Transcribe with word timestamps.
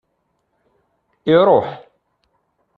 Iruḥ. 1.33 1.67